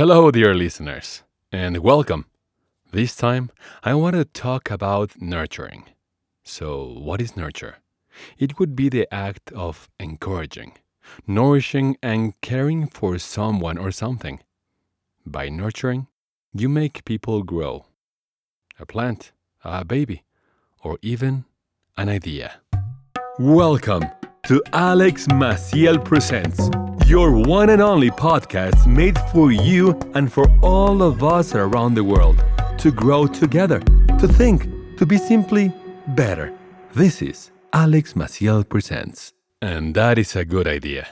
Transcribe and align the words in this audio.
Hello, 0.00 0.30
dear 0.30 0.54
listeners, 0.54 1.24
and 1.52 1.76
welcome. 1.76 2.24
This 2.90 3.14
time, 3.14 3.50
I 3.84 3.92
want 3.92 4.16
to 4.16 4.24
talk 4.24 4.70
about 4.70 5.20
nurturing. 5.20 5.90
So, 6.42 6.86
what 6.86 7.20
is 7.20 7.36
nurture? 7.36 7.76
It 8.38 8.58
would 8.58 8.74
be 8.74 8.88
the 8.88 9.06
act 9.12 9.52
of 9.52 9.90
encouraging, 9.98 10.78
nourishing, 11.26 11.98
and 12.02 12.32
caring 12.40 12.86
for 12.86 13.18
someone 13.18 13.76
or 13.76 13.90
something. 13.90 14.40
By 15.26 15.50
nurturing, 15.50 16.06
you 16.54 16.70
make 16.70 17.04
people 17.04 17.42
grow. 17.42 17.84
A 18.78 18.86
plant, 18.86 19.32
a 19.62 19.84
baby, 19.84 20.24
or 20.82 20.96
even 21.02 21.44
an 21.98 22.08
idea. 22.08 22.62
Welcome 23.38 24.06
to 24.46 24.62
Alex 24.72 25.26
Maciel 25.26 26.02
Presents, 26.02 26.70
your 27.10 27.32
one 27.32 27.70
and 27.70 27.82
only 27.82 28.08
podcast 28.08 28.86
made 28.86 29.18
for 29.32 29.50
you 29.50 29.98
and 30.14 30.32
for 30.32 30.48
all 30.62 31.02
of 31.02 31.24
us 31.24 31.56
around 31.56 31.94
the 31.94 32.04
world 32.04 32.44
to 32.78 32.92
grow 32.92 33.26
together, 33.26 33.80
to 34.20 34.28
think, 34.28 34.68
to 34.96 35.04
be 35.04 35.18
simply 35.18 35.72
better. 36.06 36.56
This 36.94 37.20
is 37.20 37.50
Alex 37.72 38.12
Maciel 38.12 38.62
Presents. 38.62 39.32
And 39.60 39.96
that 39.96 40.18
is 40.18 40.36
a 40.36 40.44
good 40.44 40.68
idea. 40.68 41.08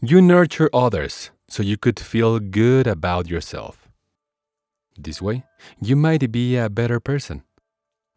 You 0.00 0.22
nurture 0.22 0.70
others 0.72 1.32
so 1.48 1.64
you 1.64 1.76
could 1.76 1.98
feel 1.98 2.38
good 2.38 2.86
about 2.86 3.28
yourself. 3.28 3.88
This 4.96 5.20
way, 5.20 5.42
you 5.82 5.96
might 5.96 6.30
be 6.30 6.56
a 6.56 6.70
better 6.70 7.00
person. 7.00 7.42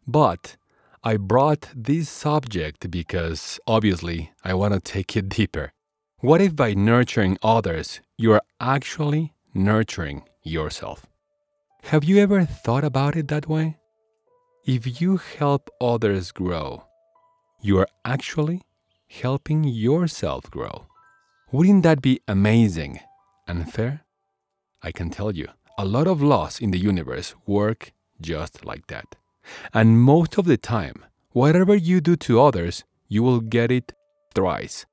But 0.05 0.57
I 1.03 1.17
brought 1.17 1.69
this 1.75 2.07
subject 2.07 2.91
because 2.91 3.59
obviously 3.65 4.31
I 4.43 4.53
want 4.53 4.75
to 4.75 4.79
take 4.79 5.17
it 5.17 5.27
deeper. 5.27 5.73
What 6.23 6.39
if 6.39 6.55
by 6.55 6.73
nurturing 6.73 7.37
others, 7.43 7.99
you 8.17 8.31
are 8.31 8.43
actually 8.61 9.33
nurturing 9.53 10.23
yourself? 10.41 11.05
Have 11.91 12.05
you 12.05 12.17
ever 12.19 12.45
thought 12.45 12.85
about 12.85 13.17
it 13.17 13.27
that 13.27 13.49
way? 13.49 13.75
If 14.65 15.01
you 15.01 15.17
help 15.17 15.69
others 15.81 16.31
grow, 16.31 16.85
you 17.59 17.77
are 17.77 17.89
actually 18.05 18.61
helping 19.09 19.65
yourself 19.65 20.49
grow. 20.49 20.85
Wouldn't 21.51 21.83
that 21.83 22.01
be 22.01 22.21
amazing 22.25 23.01
and 23.45 23.69
fair? 23.69 24.05
I 24.81 24.93
can 24.93 25.09
tell 25.09 25.35
you, 25.35 25.49
a 25.77 25.83
lot 25.83 26.07
of 26.07 26.21
laws 26.21 26.61
in 26.61 26.71
the 26.71 26.79
universe 26.79 27.35
work 27.45 27.91
just 28.21 28.63
like 28.63 28.87
that. 28.87 29.17
And 29.73 29.99
most 29.99 30.37
of 30.37 30.45
the 30.45 30.55
time, 30.55 31.03
whatever 31.31 31.75
you 31.75 31.99
do 31.99 32.15
to 32.15 32.39
others, 32.39 32.85
you 33.09 33.23
will 33.23 33.41
get 33.41 33.71
it 33.71 33.91
thrice. 34.33 34.85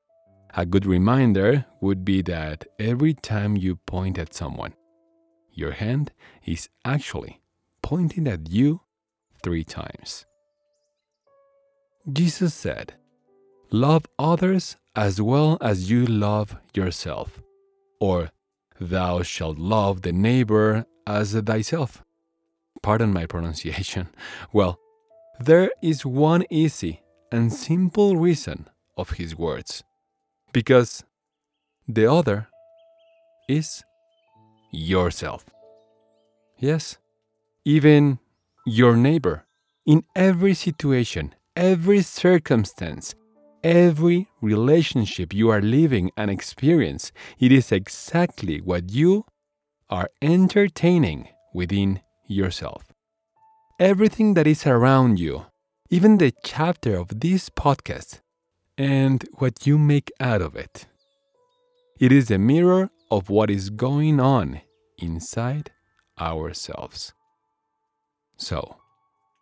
A 0.54 0.66
good 0.66 0.84
reminder 0.84 1.64
would 1.80 2.04
be 2.04 2.22
that 2.22 2.66
every 2.78 3.14
time 3.14 3.56
you 3.56 3.76
point 3.76 4.18
at 4.18 4.34
someone, 4.34 4.74
your 5.52 5.72
hand 5.72 6.12
is 6.44 6.68
actually 6.84 7.40
pointing 7.82 8.26
at 8.26 8.50
you 8.50 8.80
three 9.42 9.64
times. 9.64 10.26
Jesus 12.12 12.52
said, 12.54 12.94
Love 13.70 14.06
others 14.18 14.76
as 14.96 15.22
well 15.22 15.56
as 15.60 15.90
you 15.90 16.04
love 16.04 16.56
yourself, 16.74 17.40
or 18.00 18.30
thou 18.80 19.22
shalt 19.22 19.58
love 19.58 20.02
the 20.02 20.12
neighbor 20.12 20.84
as 21.06 21.32
thyself. 21.32 22.02
Pardon 22.82 23.12
my 23.12 23.26
pronunciation. 23.26 24.08
Well, 24.52 24.80
there 25.38 25.70
is 25.82 26.04
one 26.04 26.44
easy 26.50 27.02
and 27.30 27.52
simple 27.52 28.16
reason 28.16 28.68
of 28.96 29.10
his 29.10 29.36
words 29.36 29.84
because 30.52 31.04
the 31.88 32.10
other 32.10 32.48
is 33.48 33.82
yourself. 34.72 35.44
Yes, 36.58 36.98
even 37.64 38.18
your 38.66 38.96
neighbor. 38.96 39.46
In 39.86 40.04
every 40.14 40.54
situation, 40.54 41.34
every 41.56 42.02
circumstance, 42.02 43.14
every 43.64 44.28
relationship 44.40 45.33
you 45.34 45.50
are 45.50 45.62
living 45.62 46.10
and 46.16 46.30
experience, 46.30 47.12
it 47.39 47.50
is 47.50 47.72
exactly 47.72 48.60
what 48.60 48.90
you 48.90 49.24
are 49.89 50.10
entertaining 50.22 51.28
within 51.55 52.00
yourself. 52.27 52.84
Everything 53.78 54.34
that 54.34 54.46
is 54.46 54.66
around 54.66 55.18
you, 55.18 55.46
even 55.89 56.18
the 56.18 56.33
chapter 56.44 56.96
of 56.96 57.20
this 57.20 57.48
podcast, 57.48 58.20
and 58.80 59.29
what 59.35 59.67
you 59.67 59.77
make 59.77 60.11
out 60.20 60.41
of 60.41 60.57
it. 60.57 60.86
It 61.98 62.11
is 62.11 62.30
a 62.30 62.39
mirror 62.39 62.89
of 63.11 63.29
what 63.29 63.51
is 63.51 63.68
going 63.68 64.18
on 64.18 64.63
inside 64.96 65.70
ourselves. 66.18 67.13
So, 68.39 68.77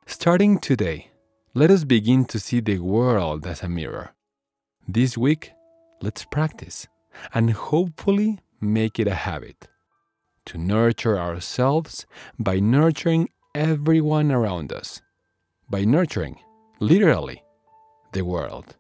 starting 0.07 0.59
today, 0.59 1.13
let 1.55 1.71
us 1.71 1.85
begin 1.85 2.25
to 2.25 2.41
see 2.41 2.59
the 2.59 2.81
world 2.81 3.47
as 3.47 3.63
a 3.63 3.69
mirror. 3.69 4.11
This 4.89 5.17
week, 5.17 5.53
let's 6.03 6.25
practice 6.25 6.89
and 7.33 7.53
hopefully 7.53 8.41
make 8.61 8.99
it 8.99 9.07
a 9.07 9.15
habit 9.15 9.69
to 10.47 10.59
nurture 10.59 11.17
ourselves 11.17 12.07
by 12.41 12.59
nurturing 12.59 13.29
everyone 13.55 14.33
around 14.33 14.73
us, 14.73 15.01
by 15.71 15.85
nurturing, 15.85 16.41
literally, 16.81 17.45
the 18.13 18.23
world. 18.23 18.75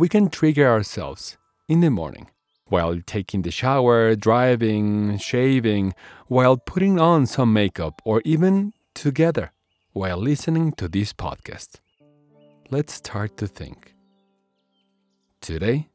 We 0.00 0.08
can 0.08 0.30
trigger 0.30 0.66
ourselves 0.66 1.36
in 1.68 1.80
the 1.80 1.90
morning 1.90 2.28
while 2.68 2.98
taking 3.04 3.42
the 3.42 3.50
shower, 3.50 4.16
driving, 4.16 5.18
shaving, 5.18 5.92
while 6.26 6.56
putting 6.56 6.98
on 6.98 7.26
some 7.26 7.52
makeup, 7.52 8.00
or 8.02 8.22
even 8.24 8.72
together 8.94 9.52
while 9.92 10.16
listening 10.16 10.72
to 10.78 10.88
this 10.88 11.12
podcast. 11.12 11.80
Let's 12.70 12.94
start 12.94 13.36
to 13.36 13.46
think. 13.46 13.94
Today, 15.42 15.90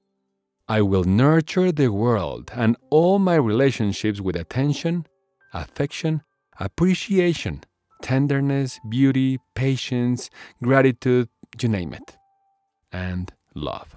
I 0.70 0.82
will 0.82 1.06
nurture 1.06 1.72
the 1.72 1.92
world 1.92 2.52
and 2.54 2.78
all 2.92 3.18
my 3.18 3.38
relationships 3.38 4.22
with 4.22 4.36
attention, 4.36 5.08
affection, 5.52 6.22
appreciation, 6.60 7.64
tenderness, 8.04 8.80
beauty, 8.88 9.40
patience, 9.56 10.30
gratitude, 10.62 11.28
you 11.60 11.70
name 11.70 11.92
it, 11.92 12.16
and 12.94 13.34
love. 13.56 13.96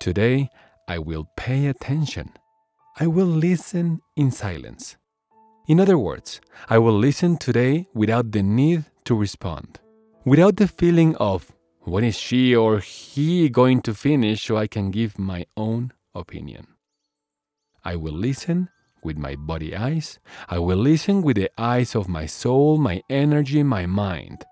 Today, 0.00 0.48
I 0.86 0.98
will 0.98 1.28
pay 1.36 1.66
attention. 1.66 2.32
I 2.98 3.06
will 3.06 3.26
listen 3.26 4.00
in 4.16 4.30
silence. 4.30 4.96
In 5.66 5.80
other 5.80 5.98
words, 5.98 6.40
I 6.70 6.78
will 6.78 6.96
listen 6.96 7.36
today 7.36 7.86
without 7.92 8.32
the 8.32 8.42
need 8.42 8.86
to 9.04 9.14
respond, 9.14 9.80
without 10.24 10.56
the 10.56 10.68
feeling 10.68 11.14
of 11.16 11.52
when 11.82 12.04
is 12.04 12.18
she 12.18 12.56
or 12.56 12.78
he 12.78 13.48
going 13.48 13.82
to 13.82 13.94
finish 13.94 14.44
so 14.44 14.56
I 14.56 14.66
can 14.66 14.90
give 14.90 15.18
my 15.18 15.46
own 15.56 15.92
opinion. 16.14 16.66
I 17.84 17.96
will 17.96 18.14
listen 18.14 18.68
with 19.02 19.16
my 19.16 19.36
body 19.36 19.76
eyes. 19.76 20.18
I 20.48 20.58
will 20.58 20.78
listen 20.78 21.22
with 21.22 21.36
the 21.36 21.50
eyes 21.58 21.94
of 21.94 22.08
my 22.08 22.26
soul, 22.26 22.78
my 22.78 23.02
energy, 23.08 23.62
my 23.62 23.86
mind. 23.86 24.44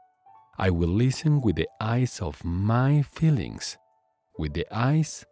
I 0.59 0.71
will 0.71 0.89
listen 0.89 1.41
with 1.41 1.57
the 1.57 1.69
eyes 1.81 2.21
of 2.21 2.45
my 2.45 3.03
feelings, 3.03 3.77
with 4.39 4.55
the 4.55 4.67
eyes 4.71 5.25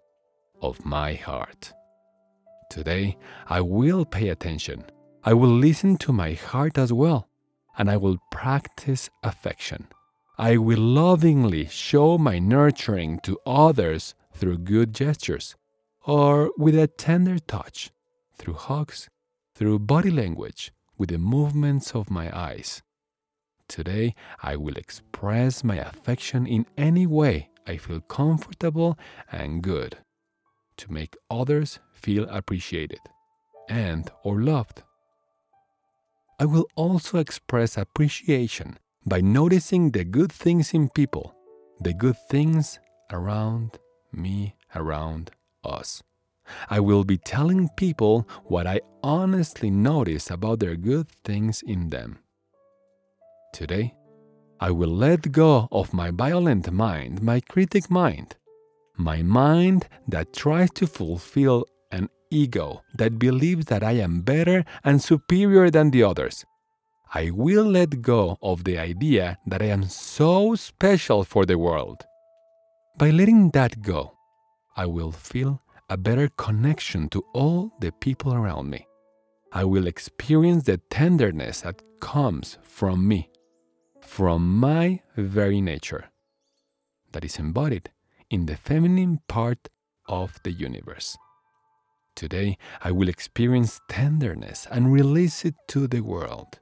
of 0.61 0.85
my 0.85 1.15
heart. 1.15 1.73
Today, 2.71 3.17
I 3.49 3.61
will 3.61 4.05
pay 4.05 4.29
attention. 4.29 4.85
I 5.23 5.35
will 5.35 5.51
listen 5.51 5.97
to 5.99 6.13
my 6.13 6.33
heart 6.33 6.79
as 6.79 6.93
well, 6.93 7.29
and 7.77 7.91
I 7.91 7.97
will 7.97 8.19
practice 8.31 9.11
affection. 9.23 9.89
I 10.39 10.57
will 10.57 10.81
lovingly 10.81 11.67
show 11.67 12.19
my 12.19 12.39
nurturing 12.39 13.21
to 13.21 13.39
others 13.47 14.15
through 14.33 14.59
good 14.59 14.93
gestures 14.93 15.55
or 16.05 16.51
with 16.59 16.77
a 16.79 16.87
tender 16.87 17.39
touch, 17.39 17.91
through 18.37 18.55
hugs, 18.55 19.09
through 19.55 19.79
body 19.79 20.11
language, 20.11 20.73
with 20.99 21.11
the 21.11 21.19
movements 21.19 21.95
of 21.95 22.11
my 22.11 22.37
eyes. 22.37 22.83
Today, 23.69 24.15
I 24.43 24.57
will 24.57 24.77
express 24.77 25.65
my 25.65 25.77
affection 25.77 26.47
in 26.47 26.67
any 26.77 27.07
way 27.07 27.49
I 27.67 27.77
feel 27.77 28.01
comfortable 28.01 28.99
and 29.31 29.63
good 29.63 29.99
to 30.77 30.93
make 30.93 31.17
others 31.31 31.79
feel 31.93 32.29
appreciated 32.29 33.01
and 33.69 34.11
or 34.23 34.41
loved. 34.41 34.83
I 36.39 36.45
will 36.47 36.67
also 36.75 37.19
express 37.19 37.79
appreciation 37.79 38.79
by 39.07 39.21
noticing 39.21 39.91
the 39.91 40.05
good 40.05 40.33
things 40.33 40.75
in 40.75 40.89
people, 40.89 41.35
the 41.81 41.95
good 41.95 42.17
things 42.29 42.81
around 43.11 43.79
me, 44.13 44.57
around 44.75 45.31
us. 45.63 46.03
I 46.69 46.81
will 46.81 47.05
be 47.05 47.17
telling 47.17 47.71
people 47.77 48.29
what 48.45 48.67
I 48.67 48.81
honestly 49.03 49.71
notice 49.71 50.31
about 50.31 50.59
their 50.59 50.77
good 50.77 51.09
things 51.25 51.63
in 51.63 51.91
them. 51.91 52.19
Today, 53.53 53.95
I 54.67 54.71
will 54.71 54.97
let 54.97 55.31
go 55.31 55.69
of 55.71 55.93
my 55.93 56.11
violent 56.11 56.73
mind, 56.73 57.23
my 57.23 57.41
critic 57.41 57.91
mind, 57.91 58.35
my 58.97 59.21
mind 59.23 59.87
that 60.09 60.33
tries 60.33 60.71
to 60.77 60.87
fulfill 60.87 61.67
an 61.93 62.09
ego 62.31 62.81
that 62.95 63.19
believes 63.19 63.67
that 63.67 63.83
I 63.83 63.93
am 64.07 64.23
better 64.23 64.65
and 64.83 65.03
superior 65.03 65.69
than 65.71 65.91
the 65.91 66.03
others. 66.03 66.47
I 67.13 67.31
will 67.31 67.67
let 67.67 68.01
go 68.01 68.39
of 68.41 68.65
the 68.65 68.79
idea 68.79 69.37
that 69.49 69.61
I 69.61 69.67
am 69.67 69.85
so 69.85 70.55
special 70.55 71.25
for 71.25 71.45
the 71.45 71.59
world. 71.59 72.03
By 72.97 73.11
letting 73.11 73.51
that 73.51 73.83
go, 73.83 74.15
I 74.79 74.87
will 74.87 75.13
feel 75.13 75.61
a 75.91 75.99
better 75.99 76.31
connection 76.39 77.11
to 77.11 77.23
all 77.35 77.71
the 77.81 77.93
people 77.93 78.33
around 78.33 78.71
me. 78.71 78.87
I 79.53 79.65
will 79.65 79.87
experience 79.87 80.65
the 80.65 80.79
tenderness 80.89 81.61
that 81.61 81.83
comes 82.01 82.57
from 82.63 83.07
me, 83.07 83.29
from 84.05 84.59
my 84.59 85.01
very 85.17 85.61
nature, 85.61 86.11
that 87.13 87.25
is 87.25 87.39
embodied 87.39 87.91
in 88.31 88.47
the 88.47 88.57
feminine 88.57 89.21
part 89.29 89.69
of 90.07 90.39
the 90.45 90.53
universe. 90.53 91.17
Today, 92.15 92.59
I 92.83 92.93
will 92.93 93.09
experience 93.09 93.81
tenderness 93.89 94.69
and 94.71 94.93
release 94.93 95.45
it 95.45 95.55
to 95.69 95.87
the 95.89 96.01
world. 96.01 96.61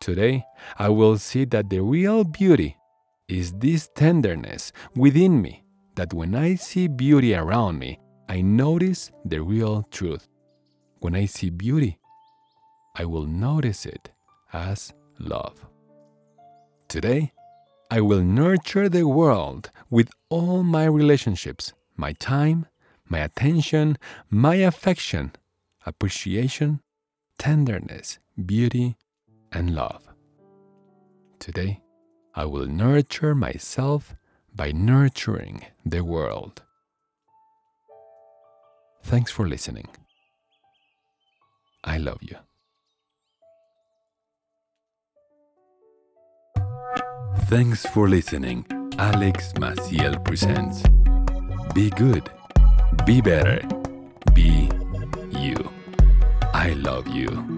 Today, 0.00 0.44
I 0.78 0.88
will 0.88 1.16
see 1.18 1.44
that 1.46 1.70
the 1.70 1.80
real 1.80 2.24
beauty 2.24 2.76
is 3.28 3.52
this 3.52 3.88
tenderness 3.94 4.72
within 4.96 5.40
me, 5.40 5.64
that 5.94 6.12
when 6.12 6.34
I 6.34 6.56
see 6.56 6.88
beauty 6.88 7.34
around 7.34 7.78
me, 7.78 8.00
I 8.28 8.40
notice 8.40 9.12
the 9.24 9.40
real 9.42 9.84
truth. 9.90 10.28
When 11.00 11.14
I 11.14 11.26
see 11.26 11.50
beauty, 11.50 11.98
I 12.96 13.04
will 13.04 13.26
notice 13.26 13.86
it 13.86 14.10
as 14.52 14.92
love. 15.18 15.66
Today, 16.94 17.32
I 17.90 18.00
will 18.00 18.22
nurture 18.22 18.88
the 18.88 19.02
world 19.02 19.72
with 19.90 20.10
all 20.28 20.62
my 20.62 20.84
relationships, 20.84 21.72
my 21.96 22.12
time, 22.12 22.66
my 23.08 23.18
attention, 23.18 23.98
my 24.30 24.54
affection, 24.70 25.32
appreciation, 25.84 26.80
tenderness, 27.36 28.20
beauty, 28.46 28.96
and 29.50 29.74
love. 29.74 30.06
Today, 31.40 31.82
I 32.32 32.44
will 32.44 32.66
nurture 32.66 33.34
myself 33.34 34.14
by 34.54 34.70
nurturing 34.70 35.64
the 35.84 36.04
world. 36.04 36.62
Thanks 39.02 39.32
for 39.32 39.48
listening. 39.48 39.88
I 41.82 41.98
love 41.98 42.22
you. 42.22 42.36
Thanks 47.42 47.84
for 47.86 48.08
listening. 48.08 48.64
Alex 48.98 49.52
Maciel 49.54 50.22
presents 50.24 50.82
Be 51.74 51.90
Good, 51.90 52.30
Be 53.04 53.20
Better, 53.20 53.60
Be 54.32 54.70
You. 55.30 55.70
I 56.54 56.70
love 56.74 57.08
you. 57.08 57.53